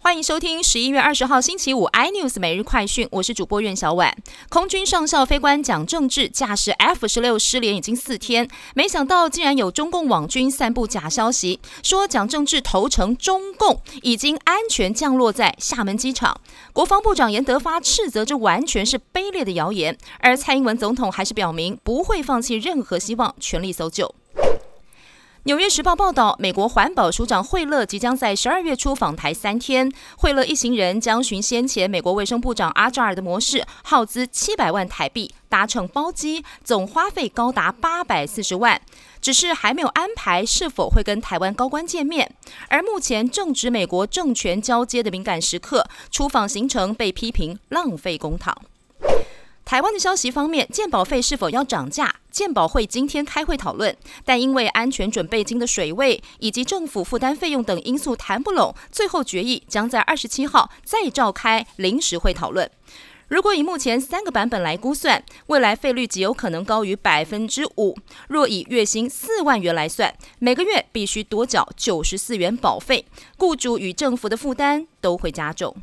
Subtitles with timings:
[0.00, 4.16] 欢迎收听十一月二十号星期五 iNews 每日快讯，我是主播苑小婉。
[4.48, 16.40] 空军上校飞官蒋正志驾驶 F 十六失联已经四天，没想到竟然有中共网军散布假消息，说蒋正志投诚中共，已经安全降落在厦门机场。
[16.72, 24.14] 国防部长严德发斥责这完全是卑劣的谣言，而蔡英文总统还是表明不会放弃任何希望，全力搜救。
[25.48, 29.90] 纽约时报报道，美国环保署长惠勒即将在十二月初访台三天。
[30.18, 38.78] 惠勒一行人将循先前美国卫生部长阿扎尔的模式，耗资七百万台币搭乘包机，总花费高达八百四十万。
[39.22, 42.30] 只是还没有安排是否会跟台湾高官见面。
[42.68, 48.52] 而目前正值美国政权交接的敏感时刻，出访行程被批评浪费公帑。
[49.68, 52.10] 台湾的消息方面，健保费是否要涨价？
[52.30, 53.94] 健保会今天开会讨论，
[54.24, 62.70] 但因为安全准备金的水位以及政府负担费用等因素谈不拢，最后决议将在二十七号再召开临时会讨论。
[63.28, 67.94] 如果以目前三个版本来估算，未来费率极有可能高于百分之五。
[68.28, 73.04] 若以月薪四万元来算，每个月必须多缴九十四元保费，
[73.36, 75.76] 雇主与政府的负担都会加重。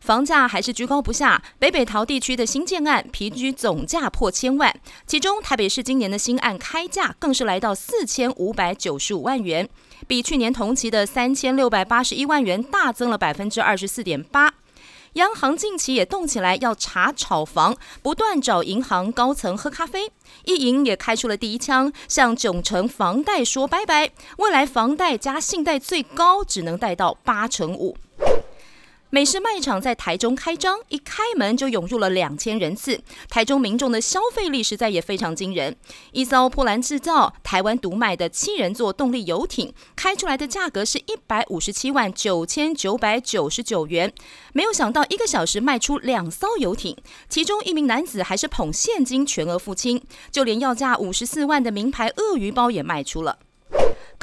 [0.00, 4.74] 房价还是居高不下，北北桃地区的新建案平均总价破千万，
[5.06, 9.68] 其中台北市今年的新案开价更是来到四千五百九十五万元，
[10.08, 14.54] 比去年同期的三千六百八十一万元大增了百分之二十四点八。
[15.14, 20.10] 央行近期也动起来要查炒房，不断找银行高层喝咖啡，
[20.44, 27.96] 一银也开出了第一枪，向九成房贷说拜拜，未来房贷加信贷最高只能贷到八成五。
[29.12, 33.00] 美式卖场在台中开张，一开门就涌入了两千人次。
[33.28, 35.74] 台中民众的消费力实在也非常惊人。
[36.12, 44.12] 一艘波兰制造、台湾独卖的七人座动力游艇，开出来的价格是一百五十七万九千九百九十九元。
[44.52, 46.96] 没有想到，一个小时卖出两艘游艇，
[47.28, 50.00] 其中一名男子还是捧现金全额付清，
[50.30, 53.40] 就连要价五十四万的名牌鳄鱼包也卖出了。